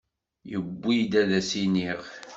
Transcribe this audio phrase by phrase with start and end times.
[0.51, 2.01] Yewwi-d ad as-iniɣ?